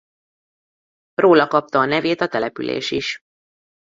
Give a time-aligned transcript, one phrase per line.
[1.13, 3.19] Róla kapta a nevét a település is.